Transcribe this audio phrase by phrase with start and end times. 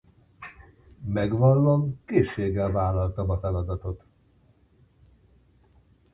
[1.05, 4.03] Megvallom, készséggel vállaltam a feladatot.